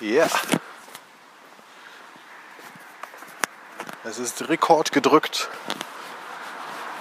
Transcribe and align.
Ja. 0.00 0.26
Es 4.02 4.18
ist 4.18 4.48
Rekord 4.48 4.92
gedrückt. 4.92 5.50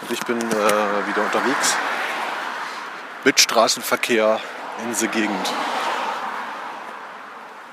Und 0.02 0.12
ich 0.12 0.20
bin 0.26 0.38
äh, 0.38 1.08
wieder 1.08 1.24
unterwegs. 1.24 1.76
Mit 3.24 3.40
Straßenverkehr 3.40 4.42
in 4.84 4.90
diese 4.90 5.08
Gegend. 5.08 5.54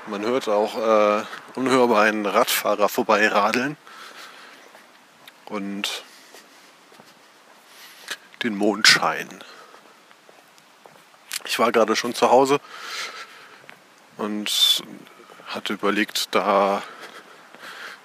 Man 0.05 0.23
hört 0.23 0.47
auch 0.47 0.77
äh, 0.77 1.25
unhörbar 1.55 2.03
einen 2.03 2.25
Radfahrer 2.25 2.87
vorbeiradeln. 2.87 3.75
Und 5.43 6.03
den 8.43 8.55
Mondschein. 8.55 9.43
Ich 11.43 11.59
war 11.59 11.73
gerade 11.73 11.97
schon 11.97 12.15
zu 12.15 12.31
Hause 12.31 12.61
und 14.17 14.83
hatte 15.47 15.73
überlegt, 15.73 16.33
da 16.35 16.81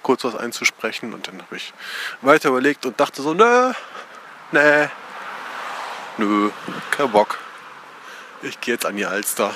kurz 0.01 0.23
was 0.23 0.35
einzusprechen 0.35 1.13
und 1.13 1.27
dann 1.27 1.41
habe 1.41 1.55
ich 1.55 1.73
weiter 2.21 2.49
überlegt 2.49 2.85
und 2.85 2.99
dachte 2.99 3.21
so, 3.21 3.33
nö, 3.33 3.73
nee, 4.51 4.87
nö, 6.17 6.51
kein 6.91 7.11
Bock. 7.11 7.39
Ich 8.41 8.59
gehe 8.59 8.73
jetzt 8.73 8.85
an 8.85 8.97
die 8.97 9.05
Alster. 9.05 9.55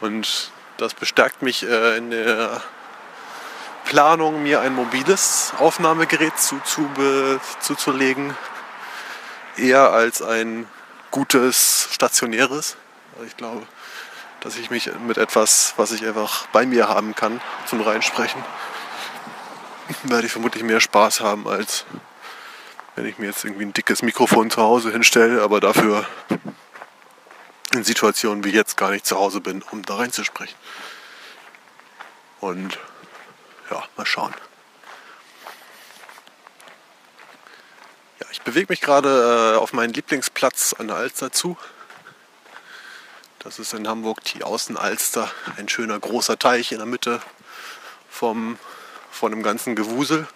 Und 0.00 0.50
das 0.76 0.94
bestärkt 0.94 1.42
mich 1.42 1.62
äh, 1.62 1.96
in 1.96 2.10
der 2.10 2.62
Planung, 3.84 4.42
mir 4.42 4.60
ein 4.60 4.74
mobiles 4.74 5.52
Aufnahmegerät 5.58 6.38
zuzulegen, 6.38 8.30
zu, 8.30 9.62
eher 9.62 9.90
als 9.92 10.22
ein 10.22 10.68
gutes 11.10 11.88
stationäres. 11.92 12.76
Ich 13.26 13.36
glaube, 13.36 13.66
dass 14.42 14.56
ich 14.56 14.70
mich 14.70 14.90
mit 15.06 15.18
etwas, 15.18 15.74
was 15.76 15.92
ich 15.92 16.04
einfach 16.04 16.46
bei 16.48 16.66
mir 16.66 16.88
haben 16.88 17.14
kann, 17.14 17.40
zum 17.66 17.80
Reinsprechen, 17.80 18.42
werde 20.04 20.26
ich 20.26 20.32
vermutlich 20.32 20.64
mehr 20.64 20.80
Spaß 20.80 21.20
haben, 21.20 21.46
als 21.46 21.86
wenn 22.96 23.06
ich 23.06 23.18
mir 23.18 23.26
jetzt 23.26 23.44
irgendwie 23.44 23.64
ein 23.64 23.72
dickes 23.72 24.02
Mikrofon 24.02 24.50
zu 24.50 24.60
Hause 24.60 24.90
hinstelle, 24.90 25.42
aber 25.42 25.60
dafür 25.60 26.06
in 27.72 27.84
Situationen 27.84 28.44
wie 28.44 28.50
jetzt 28.50 28.76
gar 28.76 28.90
nicht 28.90 29.06
zu 29.06 29.16
Hause 29.16 29.40
bin, 29.40 29.62
um 29.70 29.82
da 29.82 29.96
reinzusprechen. 29.96 30.56
Und 32.40 32.78
ja, 33.70 33.82
mal 33.96 34.04
schauen. 34.04 34.34
Ja, 38.20 38.26
ich 38.32 38.42
bewege 38.42 38.66
mich 38.68 38.80
gerade 38.80 39.54
äh, 39.54 39.58
auf 39.58 39.72
meinen 39.72 39.92
Lieblingsplatz 39.92 40.74
an 40.76 40.88
der 40.88 40.96
Alster 40.96 41.30
zu. 41.30 41.56
Das 43.44 43.58
ist 43.58 43.74
in 43.74 43.88
Hamburg 43.88 44.22
die 44.22 44.44
Außenalster, 44.44 45.28
ein 45.56 45.68
schöner 45.68 45.98
großer 45.98 46.38
Teich 46.38 46.70
in 46.70 46.78
der 46.78 46.86
Mitte 46.86 47.20
vom, 48.08 48.56
von 49.10 49.32
dem 49.32 49.42
ganzen 49.42 49.74
Gewusel. 49.74 50.28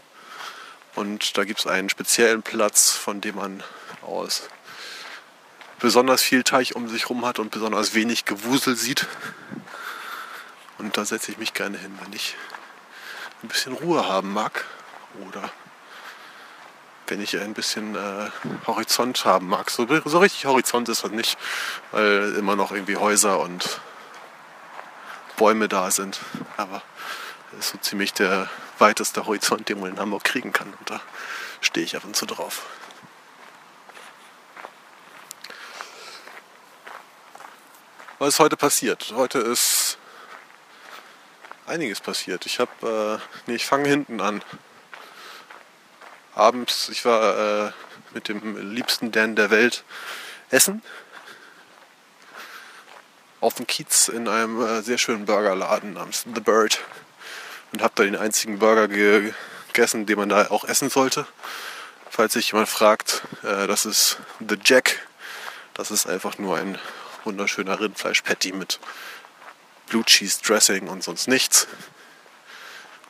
Und 0.97 1.39
da 1.39 1.45
gibt 1.45 1.61
es 1.61 1.69
einen 1.69 1.89
speziellen 1.89 2.43
Platz, 2.43 2.91
von 2.91 3.21
dem 3.21 3.37
man 3.37 3.63
aus 4.03 4.49
besonders 5.79 6.21
viel 6.21 6.43
Teich 6.43 6.75
um 6.75 6.89
sich 6.89 7.03
herum 7.03 7.25
hat 7.25 7.39
und 7.39 7.53
besonders 7.53 7.95
wenig 7.95 8.25
Gewusel 8.25 8.75
sieht. 8.75 9.07
Und 10.79 10.97
da 10.97 11.05
setze 11.05 11.31
ich 11.31 11.39
mich 11.39 11.55
gerne 11.55 11.79
hin, 11.79 11.97
wenn 12.03 12.13
ich 12.13 12.35
ein 13.41 13.49
bisschen 13.49 13.75
Ruhe 13.75 14.09
haben 14.09 14.33
mag 14.33 14.65
oder 15.29 15.49
wenn 17.07 17.21
ich 17.21 17.39
ein 17.39 17.55
bisschen 17.55 17.95
äh, 17.95 18.31
Horizont 18.67 19.25
haben 19.25 19.49
mag. 19.49 19.71
So, 19.71 19.87
so 20.05 20.19
richtig 20.19 20.47
Horizont 20.47 20.89
ist 20.89 21.05
das 21.05 21.11
nicht, 21.11 21.39
weil 21.93 22.35
immer 22.37 22.57
noch 22.57 22.73
irgendwie 22.73 22.97
Häuser 22.97 23.41
und 23.41 23.81
Bäume 25.37 25.69
da 25.69 25.91
sind. 25.91 26.21
Aber 26.57 26.83
das 27.53 27.67
ist 27.67 27.73
so 27.73 27.79
ziemlich 27.79 28.13
der 28.13 28.49
weiteste 28.79 29.27
Horizont, 29.27 29.69
den 29.69 29.81
man 29.81 29.91
in 29.91 29.99
Hamburg 29.99 30.25
kriegen 30.25 30.53
kann. 30.53 30.73
Und 30.79 30.91
da 30.91 31.01
stehe 31.61 31.85
ich 31.85 31.97
ab 31.97 32.05
und 32.05 32.17
zu 32.17 32.27
drauf. 32.27 32.67
Was 38.19 38.29
ist 38.29 38.39
heute 38.41 38.57
passiert? 38.57 39.13
Heute 39.15 39.39
ist 39.39 39.99
einiges 41.67 42.01
passiert. 42.01 42.47
Ich 42.47 42.61
habe, 42.61 43.21
äh, 43.21 43.41
nee, 43.47 43.57
ich 43.57 43.67
fange 43.67 43.89
hinten 43.89 44.21
an 44.21 44.43
abends, 46.37 46.89
ich 46.91 47.05
war 47.05 47.67
äh, 47.67 47.73
mit 48.15 48.29
dem 48.29 48.73
liebsten 48.73 49.11
Dan 49.11 49.37
der 49.37 49.51
Welt 49.51 49.85
essen. 50.51 50.83
Auf 53.41 53.55
dem 53.55 53.67
Kiez 53.67 54.09
in 54.09 54.29
einem 54.29 54.61
äh, 54.61 54.83
sehr 54.83 54.99
schönen 54.99 55.27
Burgerladen 55.27 55.95
namens 55.95 56.25
The 56.33 56.41
Bird. 56.41 56.81
Und 57.73 57.83
habe 57.83 57.93
da 57.97 58.05
den 58.05 58.17
einzigen 58.17 58.59
Burger 58.59 58.89
gegessen, 58.89 60.07
den 60.07 60.19
man 60.19 60.29
da 60.29 60.51
auch 60.51 60.65
essen 60.65 60.89
sollte. 60.89 61.27
Falls 62.11 62.35
sich 62.35 62.53
jemand 62.53 62.69
fragt, 62.69 63.23
äh, 63.43 63.67
das 63.67 63.85
ist 63.85 64.19
The 64.47 64.57
Jack. 64.65 65.07
Das 65.75 65.91
ist 65.91 66.07
einfach 66.07 66.39
nur 66.39 66.57
ein 66.57 66.79
wunderschöner 67.25 67.79
Rindfleisch-Patty 67.81 68.53
mit 68.53 68.79
Blue 69.89 70.05
Cheese 70.05 70.41
Dressing 70.43 70.89
und 70.89 71.03
sonst 71.03 71.29
nichts. 71.29 71.67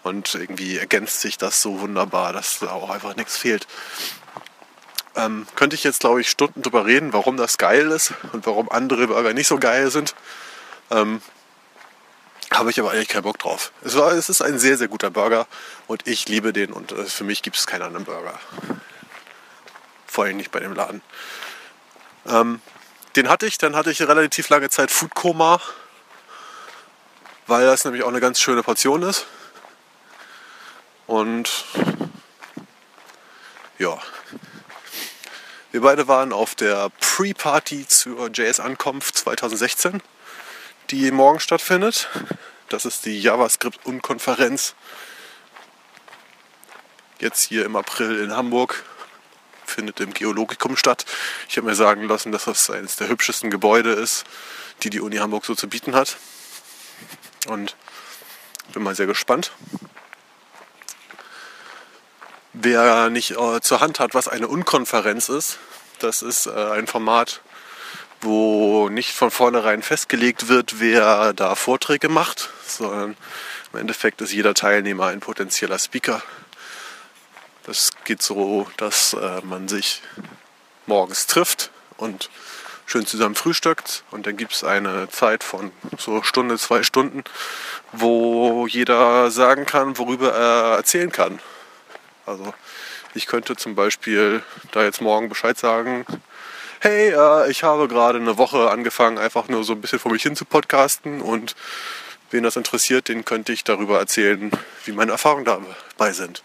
Und 0.06 0.36
irgendwie 0.36 0.78
ergänzt 0.78 1.20
sich 1.20 1.36
das 1.36 1.60
so 1.60 1.80
wunderbar, 1.80 2.32
dass 2.32 2.60
da 2.60 2.70
auch 2.70 2.90
einfach 2.90 3.16
nichts 3.16 3.36
fehlt. 3.36 3.66
Ähm, 5.16 5.48
könnte 5.56 5.74
ich 5.74 5.82
jetzt, 5.82 5.98
glaube 5.98 6.20
ich, 6.20 6.30
Stunden 6.30 6.62
drüber 6.62 6.86
reden, 6.86 7.12
warum 7.12 7.36
das 7.36 7.58
geil 7.58 7.90
ist 7.90 8.14
und 8.30 8.46
warum 8.46 8.70
andere 8.70 9.08
Burger 9.08 9.32
nicht 9.32 9.48
so 9.48 9.58
geil 9.58 9.90
sind. 9.90 10.14
Ähm, 10.92 11.20
habe 12.52 12.70
ich 12.70 12.78
aber 12.78 12.92
eigentlich 12.92 13.08
keinen 13.08 13.24
Bock 13.24 13.40
drauf. 13.40 13.72
Es, 13.82 13.96
war, 13.96 14.12
es 14.12 14.28
ist 14.28 14.42
ein 14.42 14.60
sehr, 14.60 14.78
sehr 14.78 14.86
guter 14.86 15.10
Burger 15.10 15.48
und 15.88 16.06
ich 16.06 16.28
liebe 16.28 16.52
den 16.52 16.72
und 16.72 16.92
äh, 16.92 17.06
für 17.06 17.24
mich 17.24 17.42
gibt 17.42 17.56
es 17.56 17.66
keinen 17.66 17.82
anderen 17.82 18.04
Burger. 18.04 18.38
Vor 20.06 20.26
allem 20.26 20.36
nicht 20.36 20.52
bei 20.52 20.60
dem 20.60 20.72
Laden. 20.72 21.02
Ähm, 22.26 22.60
den 23.16 23.28
hatte 23.28 23.46
ich, 23.46 23.58
dann 23.58 23.74
hatte 23.74 23.90
ich 23.90 24.00
relativ 24.02 24.50
lange 24.50 24.70
Zeit 24.70 24.92
Foodkoma, 24.92 25.60
weil 27.48 27.66
das 27.66 27.84
nämlich 27.84 28.04
auch 28.04 28.08
eine 28.08 28.20
ganz 28.20 28.38
schöne 28.38 28.62
Portion 28.62 29.02
ist. 29.02 29.26
Und 31.06 31.64
ja, 33.78 33.98
wir 35.70 35.80
beide 35.80 36.08
waren 36.08 36.32
auf 36.32 36.54
der 36.54 36.90
Pre-Party 37.00 37.86
zur 37.86 38.28
JS-Ankunft 38.28 39.16
2016, 39.18 40.02
die 40.90 41.10
morgen 41.10 41.38
stattfindet. 41.38 42.08
Das 42.68 42.84
ist 42.84 43.04
die 43.04 43.20
JavaScript-Unkonferenz. 43.20 44.74
Jetzt 47.20 47.42
hier 47.42 47.64
im 47.64 47.76
April 47.76 48.18
in 48.20 48.32
Hamburg 48.32 48.84
findet 49.64 50.00
im 50.00 50.12
Geologikum 50.12 50.76
statt. 50.76 51.04
Ich 51.48 51.56
habe 51.56 51.66
mir 51.66 51.74
sagen 51.74 52.08
lassen, 52.08 52.32
dass 52.32 52.46
das 52.46 52.70
eines 52.70 52.96
der 52.96 53.08
hübschesten 53.08 53.50
Gebäude 53.50 53.92
ist, 53.92 54.24
die 54.82 54.90
die 54.90 55.00
Uni 55.00 55.16
Hamburg 55.16 55.44
so 55.44 55.54
zu 55.54 55.68
bieten 55.68 55.94
hat. 55.94 56.16
Und 57.48 57.76
bin 58.72 58.82
mal 58.82 58.94
sehr 58.94 59.06
gespannt. 59.06 59.52
Wer 62.58 63.10
nicht 63.10 63.32
äh, 63.32 63.60
zur 63.60 63.80
Hand 63.80 64.00
hat, 64.00 64.14
was 64.14 64.28
eine 64.28 64.48
Unkonferenz 64.48 65.28
ist, 65.28 65.58
das 65.98 66.22
ist 66.22 66.46
äh, 66.46 66.70
ein 66.72 66.86
Format, 66.86 67.42
wo 68.22 68.88
nicht 68.88 69.12
von 69.12 69.30
vornherein 69.30 69.82
festgelegt 69.82 70.48
wird, 70.48 70.80
wer 70.80 71.34
da 71.34 71.54
Vorträge 71.54 72.08
macht, 72.08 72.48
sondern 72.66 73.14
im 73.74 73.78
Endeffekt 73.78 74.22
ist 74.22 74.32
jeder 74.32 74.54
Teilnehmer 74.54 75.08
ein 75.08 75.20
potenzieller 75.20 75.78
Speaker. 75.78 76.22
Das 77.64 77.90
geht 78.04 78.22
so, 78.22 78.66
dass 78.78 79.12
äh, 79.12 79.42
man 79.42 79.68
sich 79.68 80.00
morgens 80.86 81.26
trifft 81.26 81.70
und 81.98 82.30
schön 82.86 83.04
zusammen 83.04 83.34
frühstückt 83.34 84.02
und 84.10 84.26
dann 84.26 84.38
gibt 84.38 84.54
es 84.54 84.64
eine 84.64 85.10
Zeit 85.10 85.44
von 85.44 85.72
so 85.98 86.22
Stunde, 86.22 86.56
zwei 86.56 86.82
Stunden, 86.82 87.22
wo 87.92 88.66
jeder 88.66 89.30
sagen 89.30 89.66
kann, 89.66 89.98
worüber 89.98 90.32
er 90.32 90.76
erzählen 90.78 91.12
kann. 91.12 91.38
Also 92.26 92.52
ich 93.14 93.26
könnte 93.26 93.56
zum 93.56 93.74
Beispiel 93.74 94.42
da 94.72 94.82
jetzt 94.82 95.00
morgen 95.00 95.28
Bescheid 95.28 95.56
sagen, 95.56 96.04
hey, 96.80 97.10
äh, 97.10 97.50
ich 97.50 97.62
habe 97.62 97.88
gerade 97.88 98.18
eine 98.18 98.36
Woche 98.36 98.70
angefangen, 98.70 99.18
einfach 99.18 99.48
nur 99.48 99.64
so 99.64 99.72
ein 99.72 99.80
bisschen 99.80 99.98
vor 99.98 100.12
mich 100.12 100.22
hin 100.22 100.36
zu 100.36 100.44
podcasten 100.44 101.22
und 101.22 101.54
wen 102.30 102.42
das 102.42 102.56
interessiert, 102.56 103.08
den 103.08 103.24
könnte 103.24 103.52
ich 103.52 103.64
darüber 103.64 103.98
erzählen, 103.98 104.50
wie 104.84 104.92
meine 104.92 105.12
Erfahrungen 105.12 105.44
dabei 105.44 106.12
sind. 106.12 106.42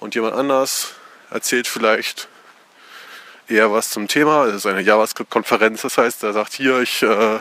Und 0.00 0.14
jemand 0.14 0.34
anders 0.34 0.94
erzählt 1.30 1.68
vielleicht 1.68 2.28
eher 3.48 3.72
was 3.72 3.90
zum 3.90 4.08
Thema. 4.08 4.46
Es 4.46 4.54
ist 4.54 4.66
eine 4.66 4.80
JavaScript-Konferenz, 4.80 5.82
das 5.82 5.98
heißt, 5.98 6.22
er 6.22 6.32
sagt 6.32 6.54
hier, 6.54 6.80
ich 6.80 7.02
äh, 7.02 7.38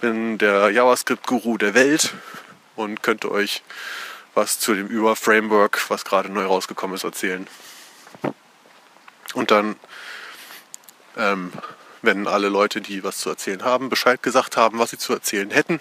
bin 0.00 0.38
der 0.38 0.70
JavaScript-Guru 0.70 1.58
der 1.58 1.74
Welt 1.74 2.12
und 2.76 3.02
könnte 3.02 3.30
euch 3.30 3.62
was 4.38 4.60
zu 4.60 4.72
dem 4.72 4.86
Über-Framework, 4.86 5.90
was 5.90 6.04
gerade 6.04 6.28
neu 6.28 6.44
rausgekommen 6.46 6.94
ist, 6.94 7.02
erzählen. 7.02 7.48
Und 9.34 9.50
dann, 9.50 9.74
ähm, 11.16 11.52
wenn 12.02 12.28
alle 12.28 12.48
Leute, 12.48 12.80
die 12.80 13.02
was 13.02 13.18
zu 13.18 13.30
erzählen 13.30 13.64
haben, 13.64 13.88
Bescheid 13.88 14.22
gesagt 14.22 14.56
haben, 14.56 14.78
was 14.78 14.90
sie 14.90 14.98
zu 14.98 15.12
erzählen 15.12 15.50
hätten, 15.50 15.78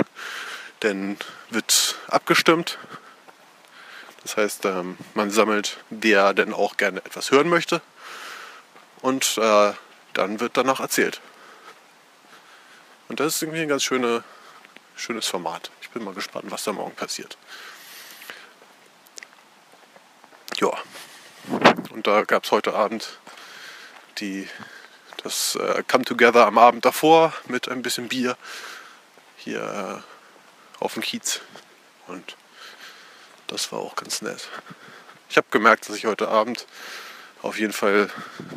Denn 0.83 1.17
wird 1.49 1.95
abgestimmt. 2.07 2.77
Das 4.23 4.37
heißt, 4.37 4.65
ähm, 4.65 4.97
man 5.13 5.31
sammelt, 5.31 5.77
wer 5.89 6.33
denn 6.33 6.53
auch 6.53 6.77
gerne 6.77 6.99
etwas 6.99 7.31
hören 7.31 7.49
möchte. 7.49 7.81
Und 9.01 9.37
äh, 9.37 9.73
dann 10.13 10.39
wird 10.39 10.57
danach 10.57 10.79
erzählt. 10.79 11.21
Und 13.07 13.19
das 13.19 13.35
ist 13.35 13.41
irgendwie 13.41 13.61
ein 13.61 13.69
ganz 13.69 13.83
schöne, 13.83 14.23
schönes 14.95 15.27
Format. 15.27 15.71
Ich 15.81 15.89
bin 15.89 16.03
mal 16.03 16.13
gespannt, 16.13 16.45
was 16.49 16.63
da 16.63 16.73
morgen 16.73 16.95
passiert. 16.95 17.37
Ja. 20.59 20.71
Und 21.91 22.07
da 22.07 22.23
gab 22.23 22.45
es 22.45 22.51
heute 22.51 22.73
Abend 22.73 23.19
die, 24.17 24.47
das 25.23 25.55
äh, 25.55 25.83
Come 25.87 26.03
Together 26.03 26.47
am 26.47 26.57
Abend 26.57 26.83
davor 26.83 27.31
mit 27.47 27.69
ein 27.69 27.83
bisschen 27.83 28.07
Bier 28.07 28.35
hier 29.37 30.03
äh, 30.03 30.83
auf 30.83 30.95
dem 30.95 31.03
Kiez. 31.03 31.41
Und 32.07 32.35
das 33.45 33.71
war 33.71 33.79
auch 33.79 33.95
ganz 33.95 34.23
nett. 34.23 34.49
Ich 35.29 35.37
habe 35.37 35.47
gemerkt, 35.51 35.87
dass 35.87 35.95
ich 35.95 36.05
heute 36.05 36.27
Abend 36.27 36.65
auf 37.43 37.59
jeden 37.59 37.73
Fall 37.73 38.09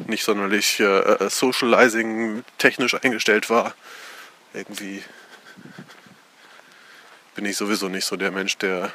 nicht 0.06 0.24
sonderlich 0.24 0.80
äh, 0.80 1.28
socializing 1.28 2.44
technisch 2.56 2.94
eingestellt 2.94 3.50
war. 3.50 3.74
Irgendwie 4.54 5.04
bin 7.34 7.44
ich 7.44 7.58
sowieso 7.58 7.88
nicht 7.88 8.06
so 8.06 8.16
der 8.16 8.30
Mensch, 8.30 8.56
der 8.56 8.90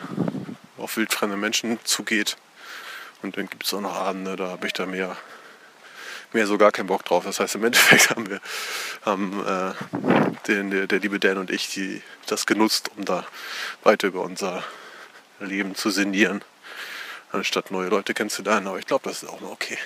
auf 0.78 0.98
wildfremde 0.98 1.38
Menschen 1.38 1.80
zugeht. 1.84 2.36
Und 3.22 3.38
dann 3.38 3.48
gibt 3.48 3.66
es 3.66 3.74
auch 3.74 3.82
noch 3.82 3.96
Abende, 3.96 4.36
da 4.36 4.50
habe 4.50 4.68
ich 4.68 4.74
da 4.74 4.86
mehr, 4.86 5.16
mehr 6.34 6.48
so 6.48 6.58
gar 6.58 6.72
keinen 6.72 6.88
Bock 6.88 7.04
drauf. 7.06 7.24
Das 7.24 7.40
heißt, 7.40 7.56
im 7.56 7.64
Endeffekt 7.64 8.10
haben 8.12 8.30
wir, 8.30 8.42
haben, 9.04 9.46
äh, 9.46 9.74
den, 10.48 10.72
der, 10.72 10.88
der 10.88 11.00
liebe 11.00 11.20
Dan 11.20 11.38
und 11.38 11.50
ich 11.50 11.74
die, 11.74 12.02
das 12.28 12.46
genutzt, 12.46 12.92
um 12.96 13.06
da 13.06 13.26
weiter 13.84 14.08
über 14.08 14.22
unser 14.22 14.64
Leben 15.40 15.76
zu 15.76 15.90
sinnieren, 15.90 16.44
anstatt 17.32 17.72
neue 17.72 17.90
Leute 17.90 18.14
kennenzulernen. 18.14 18.68
Aber 18.68 18.80
ich 18.80 18.86
glaube, 18.86 19.10
das 19.10 19.24
ist 19.24 19.30
auch 19.30 19.42
mal 19.42 19.52
okay. 19.52 19.78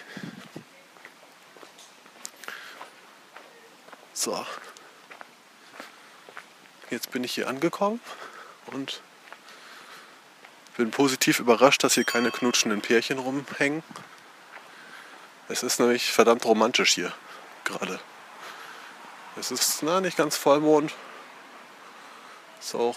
So. 4.14 4.46
Jetzt 6.90 7.12
bin 7.12 7.24
ich 7.24 7.34
hier 7.34 7.48
angekommen 7.48 8.00
und 8.68 9.02
bin 10.80 10.92
positiv 10.92 11.40
überrascht, 11.40 11.84
dass 11.84 11.96
hier 11.96 12.06
keine 12.06 12.32
knutschenden 12.32 12.80
Pärchen 12.80 13.20
rumhängen. 13.20 13.84
Es 15.50 15.62
ist 15.62 15.78
nämlich 15.78 16.14
verdammt 16.14 16.46
romantisch 16.46 16.94
hier 16.94 17.12
gerade. 17.66 18.00
Es 19.38 19.52
ist 19.52 19.84
na, 19.84 20.00
nicht 20.00 20.16
ganz 20.16 20.38
Vollmond. 20.38 20.94
Ist 22.62 22.76
auch, 22.76 22.96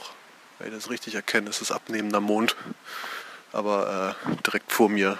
wenn 0.61 0.69
ich 0.69 0.75
das 0.75 0.91
richtig 0.91 1.17
erkenne, 1.17 1.51
es 1.51 1.61
ist 1.61 1.73
abnehmender 1.73 2.21
Mond. 2.21 2.55
Aber 3.51 4.17
äh, 4.29 4.37
direkt 4.47 4.71
vor 4.71 4.89
mir 4.89 5.19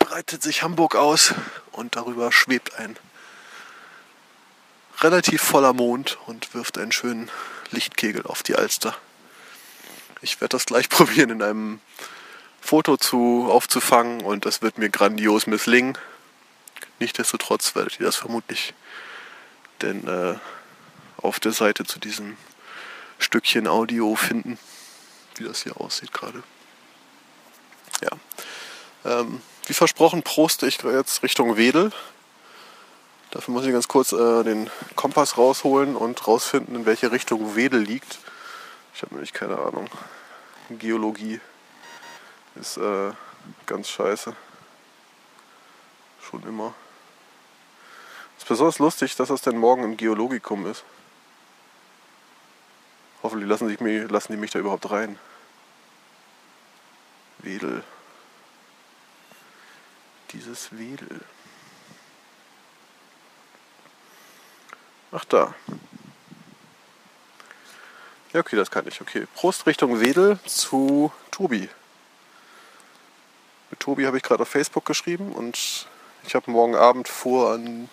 breitet 0.00 0.42
sich 0.42 0.64
Hamburg 0.64 0.96
aus 0.96 1.32
und 1.70 1.94
darüber 1.94 2.32
schwebt 2.32 2.74
ein 2.74 2.98
relativ 4.98 5.42
voller 5.42 5.74
Mond 5.74 6.18
und 6.26 6.54
wirft 6.54 6.76
einen 6.76 6.90
schönen 6.90 7.30
Lichtkegel 7.70 8.26
auf 8.26 8.42
die 8.42 8.56
Alster. 8.56 8.96
Ich 10.22 10.40
werde 10.40 10.56
das 10.56 10.66
gleich 10.66 10.88
probieren, 10.90 11.30
in 11.30 11.42
einem 11.42 11.80
Foto 12.60 12.96
zu, 12.96 13.48
aufzufangen 13.50 14.22
und 14.22 14.44
das 14.44 14.62
wird 14.62 14.78
mir 14.78 14.90
grandios 14.90 15.46
misslingen. 15.46 15.96
Nichtsdestotrotz 16.98 17.74
werdet 17.74 18.00
ihr 18.00 18.06
das 18.06 18.16
vermutlich 18.16 18.74
denn 19.82 20.06
äh, 20.06 20.34
auf 21.18 21.40
der 21.40 21.52
Seite 21.52 21.84
zu 21.84 21.98
diesem 21.98 22.36
Stückchen 23.18 23.66
Audio 23.66 24.14
finden, 24.14 24.58
wie 25.36 25.44
das 25.44 25.62
hier 25.62 25.80
aussieht 25.80 26.12
gerade. 26.12 26.42
Ja. 28.02 28.10
Ähm, 29.04 29.40
wie 29.66 29.74
versprochen 29.74 30.22
proste 30.22 30.66
ich 30.66 30.82
jetzt 30.82 31.22
Richtung 31.22 31.56
Wedel. 31.56 31.92
Dafür 33.30 33.52
muss 33.52 33.66
ich 33.66 33.72
ganz 33.72 33.88
kurz 33.88 34.12
äh, 34.12 34.44
den 34.44 34.70
Kompass 34.94 35.36
rausholen 35.36 35.96
und 35.96 36.26
rausfinden, 36.26 36.74
in 36.76 36.86
welche 36.86 37.10
Richtung 37.10 37.56
Wedel 37.56 37.80
liegt. 37.80 38.18
Ich 38.96 39.02
habe 39.02 39.12
nämlich 39.12 39.34
keine 39.34 39.58
Ahnung. 39.58 39.90
Geologie 40.70 41.38
ist 42.54 42.78
äh, 42.78 43.12
ganz 43.66 43.90
scheiße. 43.90 44.34
Schon 46.22 46.42
immer. 46.44 46.72
Es 48.38 48.44
ist 48.44 48.48
besonders 48.48 48.78
lustig, 48.78 49.14
dass 49.14 49.28
das 49.28 49.42
denn 49.42 49.58
morgen 49.58 49.84
im 49.84 49.98
Geologikum 49.98 50.64
ist. 50.64 50.82
Hoffentlich 53.22 53.50
lassen, 53.50 53.68
sich 53.68 53.78
lassen 54.10 54.32
die 54.32 54.38
mich 54.38 54.52
da 54.52 54.60
überhaupt 54.60 54.90
rein. 54.90 55.18
Wedel. 57.40 57.84
Dieses 60.32 60.72
Wedel. 60.72 61.20
Ach 65.12 65.26
da. 65.26 65.54
Ja, 68.36 68.40
okay, 68.40 68.56
das 68.56 68.70
kann 68.70 68.86
ich. 68.86 69.00
Okay. 69.00 69.26
Prost 69.34 69.64
Richtung 69.64 69.98
Wedel 69.98 70.38
zu 70.44 71.10
Tobi. 71.30 71.70
Mit 73.70 73.80
Tobi 73.80 74.04
habe 74.04 74.18
ich 74.18 74.22
gerade 74.22 74.42
auf 74.42 74.48
Facebook 74.50 74.84
geschrieben 74.84 75.32
und 75.32 75.86
ich 76.26 76.34
habe 76.34 76.50
morgen 76.50 76.74
Abend 76.74 77.08
vor, 77.08 77.52
an 77.52 77.88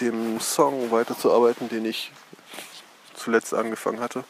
dem 0.00 0.40
Song 0.40 0.90
weiterzuarbeiten, 0.90 1.68
den 1.68 1.84
ich 1.84 2.10
zuletzt 3.12 3.52
angefangen 3.52 4.00
hatte. 4.00 4.24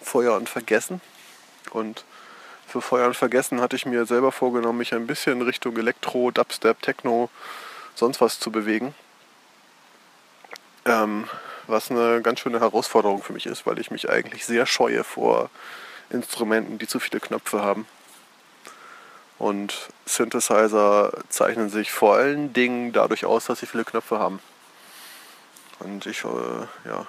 Feuer 0.00 0.36
und 0.36 0.48
Vergessen. 0.48 1.00
Und 1.72 2.04
für 2.68 2.80
Feuer 2.80 3.08
und 3.08 3.16
Vergessen 3.16 3.60
hatte 3.60 3.74
ich 3.74 3.86
mir 3.86 4.06
selber 4.06 4.30
vorgenommen, 4.30 4.78
mich 4.78 4.94
ein 4.94 5.08
bisschen 5.08 5.42
Richtung 5.42 5.76
Elektro, 5.76 6.30
Dubstep, 6.30 6.80
Techno, 6.80 7.28
sonst 7.96 8.20
was 8.20 8.38
zu 8.38 8.52
bewegen. 8.52 8.94
Ähm, 10.84 11.28
was 11.68 11.90
eine 11.90 12.22
ganz 12.22 12.40
schöne 12.40 12.60
Herausforderung 12.60 13.22
für 13.22 13.32
mich 13.32 13.46
ist, 13.46 13.66
weil 13.66 13.78
ich 13.78 13.90
mich 13.90 14.08
eigentlich 14.08 14.44
sehr 14.44 14.66
scheue 14.66 15.04
vor 15.04 15.50
Instrumenten, 16.10 16.78
die 16.78 16.86
zu 16.86 17.00
viele 17.00 17.20
Knöpfe 17.20 17.62
haben. 17.62 17.86
Und 19.38 19.88
Synthesizer 20.04 21.12
zeichnen 21.28 21.70
sich 21.70 21.92
vor 21.92 22.16
allen 22.16 22.52
Dingen 22.52 22.92
dadurch 22.92 23.24
aus, 23.24 23.46
dass 23.46 23.60
sie 23.60 23.66
viele 23.66 23.84
Knöpfe 23.84 24.18
haben. 24.18 24.40
Und 25.78 26.06
ich, 26.06 26.24
äh, 26.24 26.88
ja, 26.88 27.06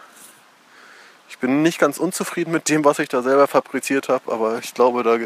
ich 1.28 1.40
bin 1.40 1.64
nicht 1.64 1.80
ganz 1.80 1.98
unzufrieden 1.98 2.52
mit 2.52 2.70
dem, 2.70 2.86
was 2.86 3.00
ich 3.00 3.10
da 3.10 3.24
selber 3.24 3.48
fabriziert 3.48 4.10
habe, 4.10 4.32
aber 4.32 4.60
ich 4.60 4.74
glaube, 4.76 5.04
da, 5.04 5.18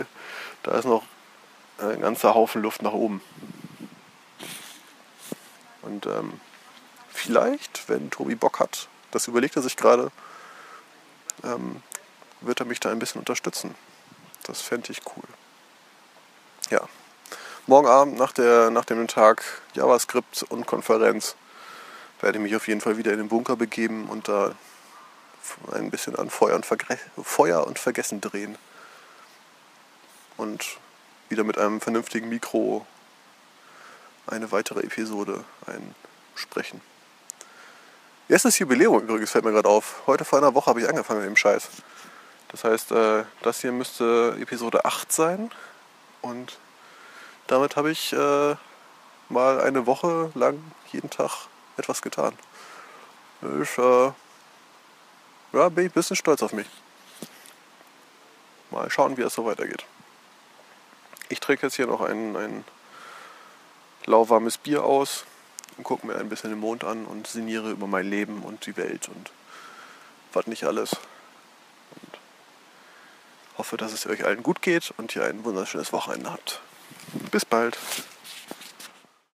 da 0.63 0.77
ist 0.77 0.85
noch 0.85 1.03
ein 1.77 2.01
ganzer 2.01 2.35
Haufen 2.35 2.61
Luft 2.61 2.81
nach 2.81 2.93
oben. 2.93 3.21
Und 5.81 6.05
ähm, 6.05 6.39
vielleicht, 7.09 7.89
wenn 7.89 8.09
Tobi 8.09 8.35
Bock 8.35 8.59
hat, 8.59 8.87
das 9.13 9.27
überlegt 9.27 9.55
er 9.55 9.61
sich 9.61 9.77
gerade, 9.77 10.11
ähm, 11.43 11.81
wird 12.41 12.59
er 12.59 12.65
mich 12.65 12.79
da 12.79 12.91
ein 12.91 12.99
bisschen 12.99 13.19
unterstützen. 13.19 13.75
Das 14.43 14.61
fände 14.61 14.91
ich 14.91 15.01
cool. 15.15 15.23
Ja. 16.69 16.81
Morgen 17.65 17.87
Abend 17.87 18.17
nach, 18.17 18.33
der, 18.33 18.69
nach 18.71 18.85
dem 18.85 19.07
Tag 19.07 19.43
JavaScript 19.73 20.43
und 20.43 20.65
Konferenz 20.65 21.35
werde 22.19 22.37
ich 22.37 22.43
mich 22.43 22.55
auf 22.55 22.67
jeden 22.67 22.81
Fall 22.81 22.97
wieder 22.97 23.11
in 23.11 23.19
den 23.19 23.29
Bunker 23.29 23.55
begeben 23.55 24.07
und 24.09 24.27
da 24.27 24.55
ein 25.71 25.89
bisschen 25.89 26.15
an 26.15 26.29
Feuer 26.29 26.55
und, 26.55 26.65
Vergre 26.65 26.97
Feuer 27.21 27.65
und 27.65 27.79
Vergessen 27.79 28.21
drehen. 28.21 28.57
Und 30.35 30.77
wieder 31.29 31.43
mit 31.43 31.57
einem 31.57 31.79
vernünftigen 31.79 32.29
Mikro 32.29 32.85
eine 34.27 34.51
weitere 34.51 34.81
Episode 34.81 35.43
einsprechen. 35.65 36.81
Erstes 38.33 38.57
Jubiläum 38.57 39.03
übrigens 39.03 39.29
fällt 39.29 39.45
mir 39.45 39.51
gerade 39.51 39.69
auf. 39.69 40.01
Heute 40.07 40.25
vor 40.25 40.39
einer 40.39 40.55
Woche 40.55 40.65
habe 40.65 40.81
ich 40.81 40.89
angefangen 40.89 41.19
mit 41.19 41.29
dem 41.29 41.35
Scheiß. 41.35 41.69
Das 42.47 42.63
heißt, 42.63 42.91
äh, 42.91 43.25
das 43.43 43.61
hier 43.61 43.71
müsste 43.71 44.35
Episode 44.41 44.85
8 44.85 45.11
sein. 45.11 45.51
Und 46.23 46.57
damit 47.45 47.75
habe 47.75 47.91
ich 47.91 48.11
äh, 48.11 48.55
mal 49.29 49.61
eine 49.61 49.85
Woche 49.85 50.31
lang 50.33 50.59
jeden 50.91 51.11
Tag 51.11 51.45
etwas 51.77 52.01
getan. 52.01 52.33
Ich 53.61 53.77
äh, 53.77 54.11
ja, 55.53 55.69
bin 55.69 55.85
ich 55.85 55.91
ein 55.91 55.93
bisschen 55.93 56.15
stolz 56.15 56.41
auf 56.41 56.53
mich. 56.53 56.67
Mal 58.71 58.89
schauen, 58.89 59.15
wie 59.15 59.21
es 59.21 59.35
so 59.35 59.45
weitergeht. 59.45 59.85
Ich 61.29 61.39
trinke 61.39 61.67
jetzt 61.67 61.75
hier 61.75 61.85
noch 61.85 62.01
ein, 62.01 62.35
ein 62.35 62.65
lauwarmes 64.07 64.57
Bier 64.57 64.83
aus 64.83 65.23
und 65.77 65.83
gucke 65.83 66.05
mir 66.05 66.15
ein 66.15 66.29
bisschen 66.29 66.49
den 66.49 66.59
Mond 66.59 66.83
an 66.83 67.05
und 67.05 67.27
sinniere 67.27 67.71
über 67.71 67.87
mein 67.87 68.09
Leben 68.09 68.43
und 68.43 68.65
die 68.65 68.77
Welt 68.77 69.09
und 69.09 69.31
was 70.33 70.47
nicht 70.47 70.63
alles. 70.63 70.93
Und 70.93 72.19
hoffe, 73.57 73.77
dass 73.77 73.93
es 73.93 74.07
euch 74.07 74.25
allen 74.25 74.43
gut 74.43 74.61
geht 74.61 74.93
und 74.97 75.15
ihr 75.15 75.23
ein 75.23 75.43
wunderschönes 75.43 75.93
Wochenende 75.93 76.31
habt. 76.31 76.61
Bis 77.31 77.45
bald. 77.45 77.77